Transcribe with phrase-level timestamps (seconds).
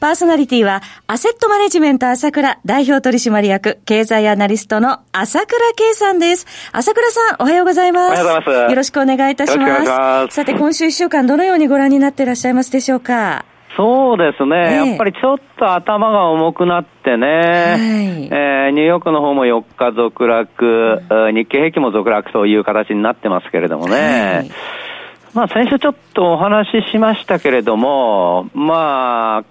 [0.00, 6.46] パーソナリティは、アセットマネジメント朝倉代表取締役、経済アナリストの朝倉圭さんです。
[6.72, 8.08] 朝倉さん、おはようございます。
[8.08, 8.70] おはようございます。
[8.70, 9.84] よろしくお願いいたします。
[9.86, 10.34] ます。
[10.34, 13.44] さて、今週一週間、どのようにご覧になっていらっしゃいますでしょうか？
[13.76, 24.50] そうですね、えー、やっぱりちょっと頭が重くなってね、はい、えー、ニューヨークの方も4日続落、うん、日経平均も続落という形になってますけれどもね、はい。
[25.34, 29.44] まあ、先週ちょっとお話ししましたけれども、まあ、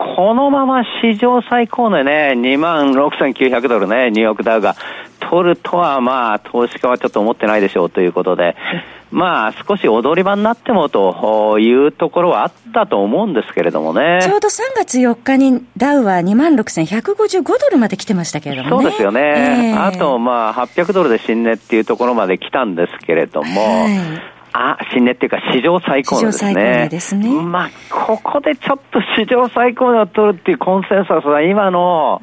[0.00, 4.74] このまま史上最高のね、2万6900ドルね、ニューヨークダウが
[5.20, 8.56] 取るとは、まあ、投資家はちょっと思ってないでしょうということで、
[9.12, 14.20] まあ、少し踊り場になってもというところはあったと思うんですけれどもね。
[14.22, 18.82] ちょうど3月4日にダウは2万6155ドルまで来てましたけれどもね。
[18.84, 19.74] そうですよね。
[19.74, 26.50] えー、あと、まあ、800ドルで新値っていうところまで来たんですけれども、はいあ、新値っていうか史上最高値ですね。
[26.50, 27.42] 史上最高値ですね。
[27.42, 32.22] まあ、ここでちょっと史上最高値を取るっていうコンセンサスは今の、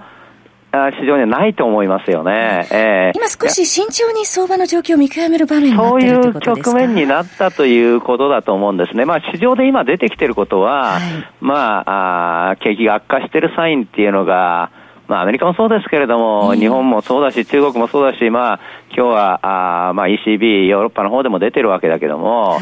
[0.69, 2.67] 市場にはないと思いますよね。
[2.71, 6.71] えー、今少し慎重に相場の状況を見極める場面になっているということですか？
[6.71, 9.05] そういう局面になったということだと思うんですね。
[9.05, 11.01] まあ市場で今出てきていることは、はい、
[11.39, 14.69] まああ、景気が悪化しているサインっていうのが、
[15.07, 18.59] まあ、アメリカもそうですけれども、日本もそうだし、中国もそうだし、まあ、
[18.97, 22.57] 今日は、あまあ、ECB、ヨーロッパの方でも出てるわけだけども、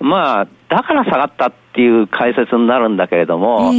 [0.00, 3.72] まあ、だから下がったっていう解説になるんだけれども、っ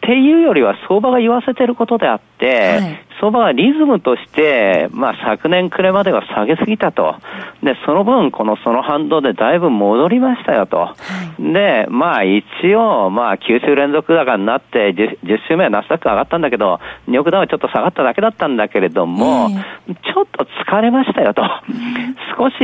[0.00, 7.14] ていうよりは相場が言わせてることであって、はい、相場はリズムとして、まあ昨年暮れまでは下げすぎたと。
[7.62, 10.78] で、その分、このその反動でだいぶ戻りましたよと。
[10.78, 10.96] は
[11.38, 12.42] い、で、まあ一
[12.74, 19.50] 応、まあ9週連続高になって 10, 10週目はナスダック上がったんだけど、ニューヨークダウはちょっと下がっただけだったんだけれども、
[19.86, 21.42] えー、ちょっと疲れましたよと。
[22.36, 22.54] 少し、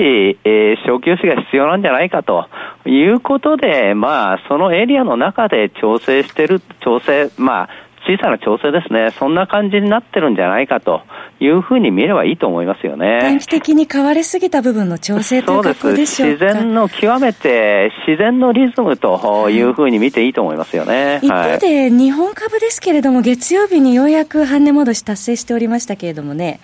[0.43, 2.49] えー、小休止が必要なんじゃないかと
[2.85, 7.69] いうことで、まあそのエリアの中で調整してる、調整、まあ
[8.09, 11.03] 小さな調整ですね、そんな感じになってるんじゃないかと
[11.41, 13.19] いうふうに見ればいいと思いますよね。
[13.21, 16.47] 短期的に変わりすぎた部分の調整ということでしょうか？
[16.47, 21.21] 自然の極めて自然のリズムというふうに見ていいと思いますよね。
[21.23, 26.61] 一方で、日本株ですけれども、月曜日にようやく半値戻し達成しておりましたけれどもね。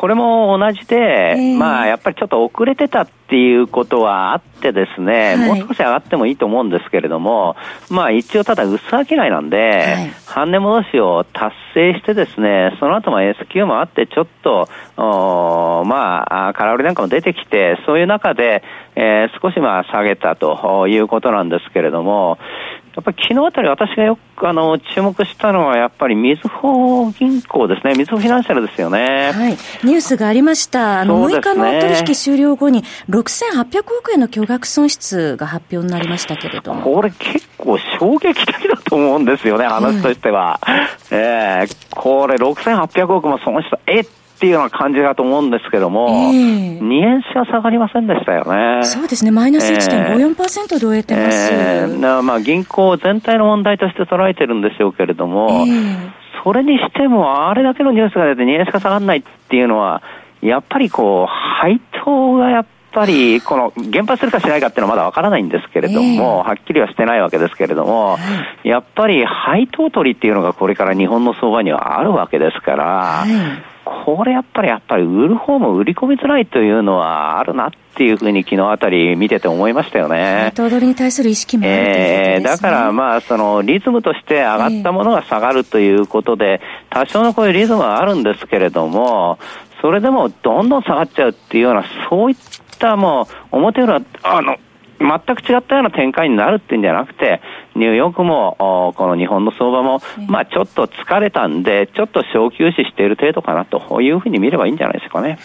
[0.00, 7.54] これも同じで、えー、まあやっぱりちょっと遅れてたっていうことはあってですね、はい、もう少し上がってもいいと思うんですけれども、
[7.90, 18.62] まあ一応ただ薄商いなんで、はい、半値戻しを達成してですね、その後も S q もあってちょっと、おまあ、空売りなんかも出てきて、そういう中で、
[18.96, 22.38] えー、少しまあ下げたということなんですけれども、
[22.96, 27.94] やっぱり昨日あたり私がよくあの注目したのはやっぱりみずほ銀行ですね。
[27.94, 29.30] みずほフィナンシャルですよね。
[29.32, 29.52] はい。
[29.84, 31.00] ニュースがありました。
[31.00, 36.82] あの、ね、6日の取引終了後に6800億円の巨額損失が発表になりましたけれども。
[36.82, 40.58] これ結構衝撃的だと思うんですよね、話としては。
[40.62, 41.16] はい、え
[41.62, 44.06] えー、これ6800億も損失、えっ
[44.40, 48.86] っていうような感じだと思うんですけども、えー、2円しか下がりませんでしたよね。
[48.86, 51.52] そうですね、マイナス1.54%で終えてます。
[51.52, 56.10] えー、まあ銀行全体の問題として捉えてるんでしょうけれども、えー、
[56.42, 60.02] それにしても、あれだけのニュースが出て2円しか下がらないっていうのは、
[60.40, 61.30] やっぱりこう、
[61.60, 68.16] 配当がやっぱり、この、原発するかしないかっていうのはまだわからないんですけれども、えー、はっきりはしてないわけですけれども、
[68.64, 73.24] やっぱり配当取りっていうのがこれから日本の相場にはあるわけですから、
[74.16, 80.52] これやっぱり、やっぱり売る方も売り込みづらいというのはあるなっていうふうに昨日あたり見てて思いましたよね。
[80.54, 82.34] 頭取に対する意識もあるということですね。
[82.34, 86.60] えー、だからまあ、そのリズムとして上がったものが下がるということで、
[86.90, 89.38] 多少のこういうリズムはあるんですけれども、
[89.80, 92.36] それでもどんどん下がっちゃうっていうような、そういっ
[92.78, 94.56] たもう、表裏、あの、
[95.00, 97.40] 全く違ったような展開になるっていうんじゃなくて、
[97.74, 105.38] ニューヨークも、この日本の相場も、まあちょっと疲れたんで、ちょっと小休止している程度かなというふうに見ればいいんじゃないですかね。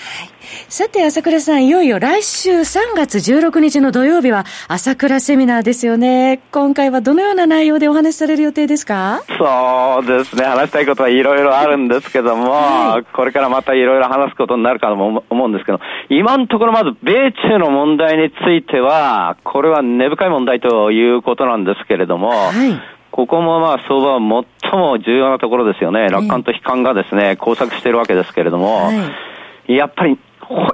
[0.70, 6.40] さて、朝倉さん、いよいよ来週3月16日の土曜日は朝倉セミナーですよね。
[6.52, 9.24] 今回はどのような内容でお話しされる予定ですか？
[9.38, 10.46] そうですね。
[10.46, 15.80] 話したいことはいろいろあるんですけども、はい、これからまたいろいろ話すことになるかと思うんですけど、
[16.10, 26.10] 今のところまず米中の問題については、これは根深い問題ということなんですけれども、はいここもまあ相場は最も重要なところですよね。
[26.10, 28.92] 楽観と悲観がですね、交錯しているわけですけれども、は
[29.70, 30.20] い、やっぱり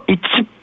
[0.08, 0.20] 一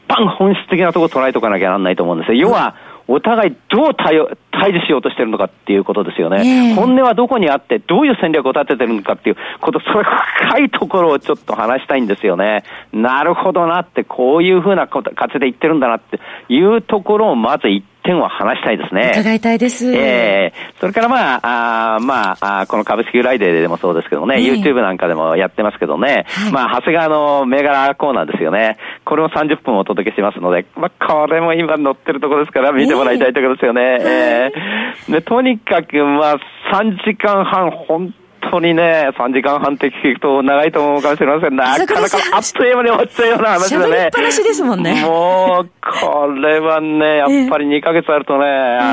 [0.09, 2.49] 番本質的なところを捉えておかなきゃならないと思うんですよ。
[2.49, 2.75] 要は、
[3.07, 10.05] お互いどう対応対峙しようとしてるのかっていうことですよね、えー、本音はどこにあって、どういう戦略を立ててるのかっていうこと、それ
[10.51, 12.65] 深いところをちょっと話したいんですよね。
[12.93, 16.21] なるほどなって、こういうふうな形で言ってるんだなって
[16.51, 19.13] いうところをまず言って、点を話したいですね。
[19.13, 19.93] 伺いたいです。
[19.95, 28.79] ええー、それからまあ、あまあこの株式フライデーでもそうですけどね、えー、YouTube なんかでもやってますけどね、はい、まあ、長谷川の銘柄コーナーですよね。
[29.05, 33.83] これも30分お届けしますので、まあ、これも今載ってるところですから見てもらいたいところですよね。
[33.83, 36.37] えー、えー、でとにかく、まあ、
[36.73, 41.57] 3時間半、本当にね、3時間半って聞くと長いと思うかもしれません。
[41.57, 44.07] なかなかあっという間に終わっちゃうような話でね。
[44.07, 45.03] っぱなしですもんね。
[45.03, 48.49] もう、これはね、やっぱり2ヶ月あるとね、え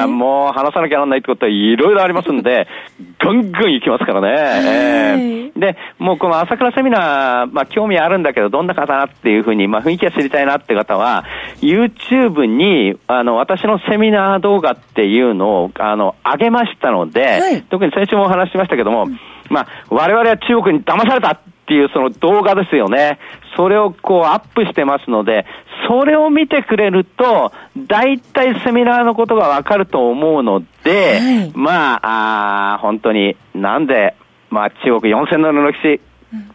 [0.06, 2.68] ー、もう話さなきゃならないってことはいろいろありますんで、
[3.19, 4.27] ぐんぐん行きますからね。
[4.30, 11.25] えー、で、もうこの朝倉セミナー、まあ興味あるんだけど、どんな方なっていうふうに、まあ雰囲気が知りたいなって方は、
[11.62, 19.19] YouTube に、あの、私のセミナー動画っていうのを、あの、上げましたので、はい、特に先週もお話ししましたけども、うん
[19.50, 23.19] まあ、我々は中国に騙されたっていうその動画ですよね。
[23.56, 25.45] それをこうアップしてますので、
[25.88, 34.15] それを見てくれると、大体セミナーのことがわかると思うので、はい、まああ、本当になんで、
[34.50, 36.01] まあ中国4000年の歴史、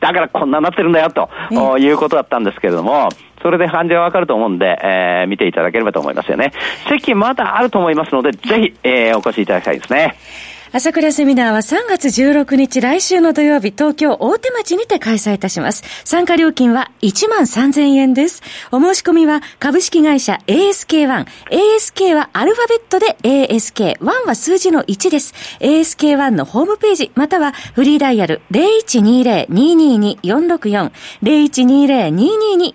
[0.01, 1.29] だからこんなになってるんだよと、
[1.79, 3.09] いうことだったんですけれども、
[3.43, 6.53] それで感じがわかると思うんで、えー、見ていただければと思いますよね。
[6.89, 10.17] 席まだあると思いますので、ぜひ、えー、お越しいただきたいですね。
[10.73, 15.83] 朝倉セミナーは3月16日来週の土曜日、東京大手町にて開催いたします。
[16.05, 18.41] 参加料金は1万3000円です。
[18.71, 21.27] お申し込みは株式会社 ASK1。
[21.51, 23.99] ASK はアルファベットで ASK。
[23.99, 25.35] 1は数字の1です。
[25.59, 30.93] ASK1 のホームページ、またはフリーダイヤル0120-222-464。
[31.25, 32.75] 0120-222-464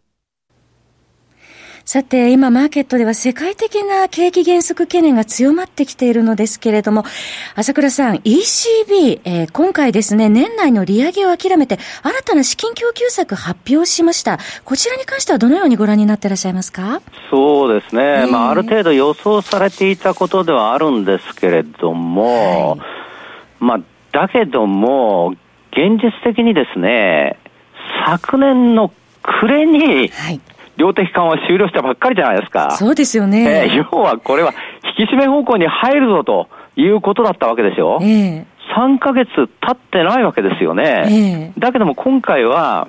[1.83, 7.03] さて、今マーケットでは世界的な景気減速懸念が強まってきているのですけれども、
[7.55, 14.39] 朝倉さん、ECB、えー、今回ですね、年内の利上げを諦めて、新たな資金供給策発表しました。
[14.63, 17.01] こちらに関してはどのようにご覧になっていらっしゃいますか？
[17.29, 18.03] そうですね。
[18.03, 22.79] えー、まあ、ある程度予想されていたことではあるんですけれども、はい、
[23.59, 23.79] まあ、
[24.11, 25.33] だけども、
[25.71, 27.37] 現実的にですね、
[28.05, 28.93] 昨年の
[29.23, 30.39] 暮れに、はい
[30.77, 32.71] 量的緩和終了したばっかりじゃないですか。
[32.71, 33.65] そうですよね。
[33.65, 34.53] えー、要はこれは
[34.97, 37.99] 引き締め方向に入るぞということだったわけですよ。
[38.01, 38.45] えー、
[38.75, 41.53] 3ヶ月経ってないわけですよね。
[41.55, 42.87] えー、だけども今回は、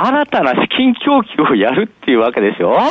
[0.00, 2.70] 新たな資金供給をやるっていうわけですよ。
[2.70, 2.90] はい、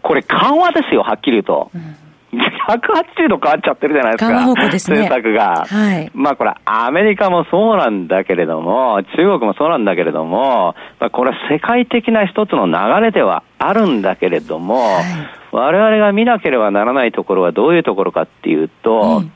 [0.00, 1.70] これ緩和ですよ、はっきり言うと。
[1.74, 1.96] うん
[2.32, 4.44] 180度変わっちゃってるじゃないですか。
[4.44, 5.08] 方向ですね。
[5.08, 5.66] 政策が。
[5.66, 6.10] はい。
[6.14, 12.72] まあこれ、アメリカもそうなんだけれども、中国もそうなんだけれども、まあ、これは世界的な一つの流
[13.04, 15.04] れではあるんだけれども、はい、
[15.52, 19.32] 我々が見なければならないところはどういうところかっていうと、うん、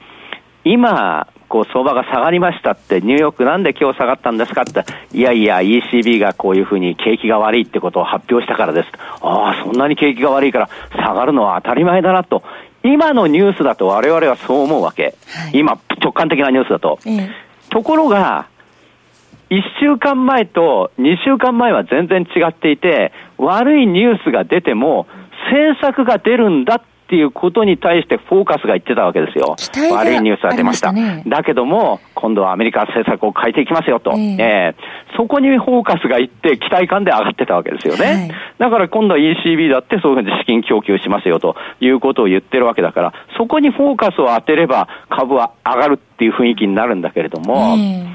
[0.64, 8.88] 今、こう相場が下がりましたって、ニューヨークなんで今日下がったんですかって、いやいや、ECB がこういうふうに景気が悪いってことを発表したからです。
[9.20, 12.42] ああ、そんなに景気が悪いから下がるのは当たり前だなと
[12.92, 15.14] 今のニュースだと我々はそう思うわけ。
[15.26, 16.98] はい、今、直感的なニュースだと。
[17.06, 17.30] ええ、
[17.70, 18.48] ところが、
[19.50, 25.06] 1週間前と2週間前は全然違っていて、悪いニュースが出ても、
[25.52, 29.54] 政策が出るんだっっていうことに対してフォーカスが言ってたわけですよ。
[29.92, 30.90] 悪いニュースが出ました。
[30.90, 34.10] ね、だけども、今度はアメリカ政策を変えていきますよと。
[34.10, 38.06] えー、えー、そこにフォーカスがいって期待感で上がってたわけですよね。
[38.06, 48.06] はい、だから今度は ECB だってそういうふうに資金供給しますよということを言ってるわけだから、そこにフォーカスを当てれば株は上がるっていう雰囲気になるんだけれども、えー、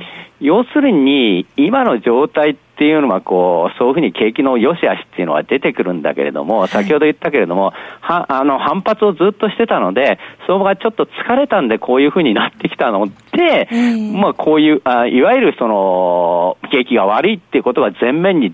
[0.42, 13.70] 要するに今の状態ってっていうのは、こう、そういうふうに景気の良し悪しっていうのは出てくるんだけれども、先ほど言ったけれども、は、あの、反発をずっとしてたので、相場がちょっと疲れたんでこういうふうになってきたので、
[14.16, 18.52] まあこういう、あいわゆるその、景気が悪いっていうことが前面に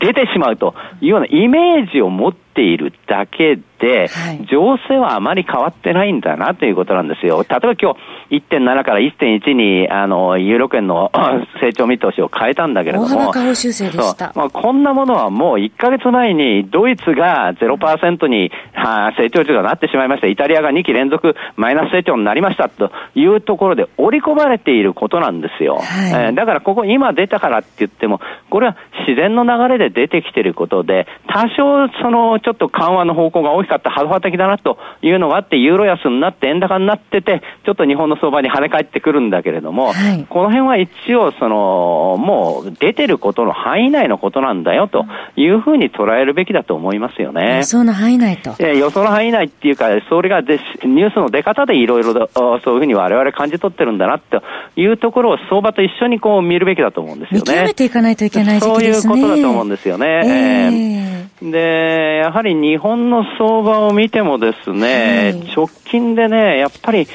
[0.00, 7.44] 出てしまうというようなイメージを持っているだけで、はい、情勢はあまり変わってないんだなということなんですよ。
[7.48, 7.98] 例えば今日
[8.30, 11.10] 1.7から1.1に、あの、ユーロ圏の
[11.60, 14.32] 成長見通しを変えたんだけれども、修正でした。
[14.34, 20.26] まあ、こんなものはもう1ヶ月前にドイツが0%に、はあ、成長率がなってしまいました。
[20.26, 25.76] イタリアが2期連続マイナス成長になりましたというところで織り込まれていることなんですよ。
[25.76, 28.20] はい、えー、だからここ今出たからって言っても、
[28.50, 47.56] これは自然の流れで出てきていることで、多少そのちょっと緩和の方向が大きかったハドハ的だなというのがあって、ユーロ安になって円高になってて、ちょっと日本の相場に跳ね返ってくるんだけれども、はい、この辺は一応、その、もう出てることの範囲内のことなんだよというふうに捉えるべきだと思いますよね。
[47.56, 48.54] 予想の範囲内と。
[48.60, 54.40] え予想の範囲内っていうか、それがニュースの出方でいろいろそういうふうに我々感じ取ってるんだなと
[54.76, 57.44] いうところを相場と一緒にこう見るべきだと思うんですよね。
[57.46, 59.12] 見極めていかないといけない時期ですね。
[59.12, 61.26] そういうことだと思うんですよね。
[61.40, 67.06] えー、で、やはり日本の相場を見てもですね、はい、直近でね、やっぱり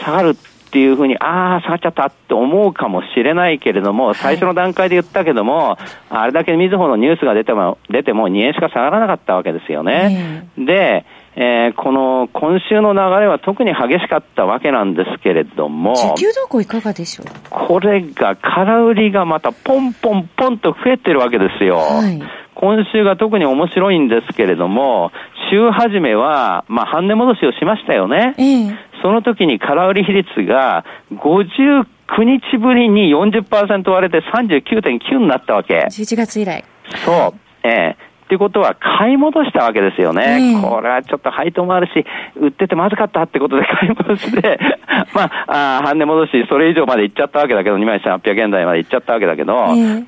[0.00, 0.34] 下がるっ
[0.70, 5.78] ていうふうに、ああ、下がっちゃったって思うかもしれないけれども、最初の段階で言ったけども、はい、
[6.10, 10.48] あれだけみずほのニュースが出ても、出ても2円しか下がらなかったわけですよね。
[10.58, 11.04] で、
[11.36, 17.26] えー、この今週の流れは特に激しかったわけなんですけれども、時給動向いかがでしょう？
[17.50, 21.78] これが空売りがまたポンポンポンと増えてるわけですよ。
[21.78, 22.22] はい
[22.54, 25.12] 今週が特に面白いんですけれども、
[25.50, 28.34] 週始めは、まあ、半値戻しをしましたよね。
[28.38, 31.84] ええ、その時に空売り比率が59
[32.24, 35.86] 日ぶりに40%割れて39.9になったわけ。
[35.90, 36.64] 11月以来。
[37.04, 37.66] そう。
[37.66, 40.58] ええっていうことは買い戻したわけですよね。
[40.62, 42.04] これはちょっと配当もあるし、
[42.40, 44.58] 売っててまずかったってことで買い戻して、
[45.14, 49.54] まあ、あ半値戻し、それ以上まで行っちゃったわけだけど、2万1800円台まで行っちゃったわけだけど、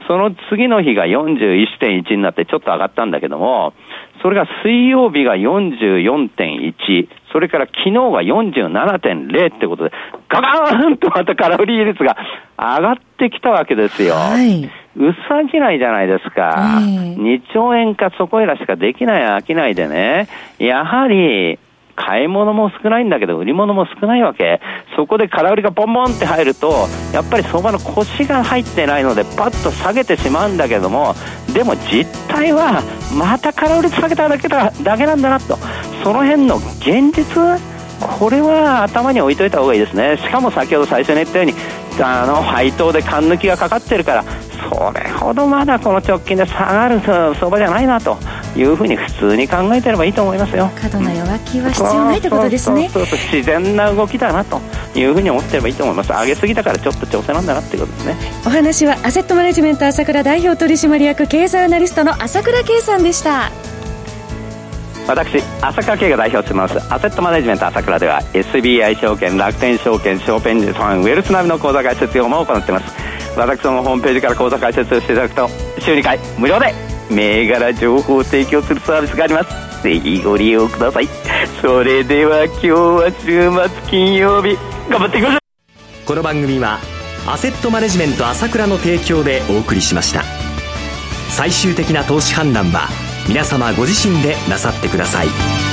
[0.07, 3.75] その次の日が41.1になってちょっと上がったんだけども、
[4.23, 9.93] それが水曜日が44.1、それから昨日が47.0ってことで、
[10.31, 12.17] ガガーンとまた空売り率が
[12.59, 14.15] 上がってきたわけですよ。
[14.15, 16.81] はい薄商いじゃないですか。
[16.81, 21.59] 2兆円かそこいらしかできない商いでね、やはり、
[21.97, 24.61] 買い物も少ないんだけど、売り物も少ないわけ。
[24.97, 31.15] そこで空売りがボンボンって入ると、やっぱり相場の腰が入ってないので、パッと下げてしまうんだけども、
[31.55, 32.83] でも実態は、
[33.19, 35.57] また空売り下げただけだだけなんだなと。
[36.05, 37.59] その辺の現実
[37.99, 40.19] これは頭に置いといた方がいいですね。
[40.19, 41.55] しかも先ほど最初に言ったように、
[41.99, 44.25] あの配当で勘抜きがかかってるから
[44.77, 48.19] それほどまだこの直近で下がる相場じゃないなと
[48.55, 50.71] いうふうに普通に考えてればいいと思いますよ。
[50.81, 52.91] 過度な弱気は必要ないということですね。
[52.91, 54.61] そうそう自然な動きだなと
[54.95, 56.11] いうふうに思ってればいいと思います。
[56.11, 58.17] 上げすぎだからちょっと調整なんだなっていうことですね。
[58.45, 63.51] お話はアセットマネジメント朝倉代表取締役経済アナリストの朝倉圭さんでした。
[65.09, 66.77] 私朝倉慶が代表してます。
[66.93, 75.49] アセットマネジメント朝倉では SBI 証券楽天証券証券ジさんウェルスナビの口座開設業務を行っています私のホームページから口座開設をしていただくと
[75.81, 76.75] 週2回無料で
[77.11, 79.83] 銘柄情報を提供するサービスがあります。
[79.83, 81.09] ぜひご利用ください。
[81.61, 84.57] それでは今日は週末金曜日。
[84.91, 86.07] 頑張っていきましょう。
[86.07, 86.79] この番組は
[87.29, 90.23] アセットマネジメント朝倉の提供でお送りしました。
[91.31, 92.89] 最終的な投資判断は
[93.29, 95.66] 皆様ご自身でなさってください。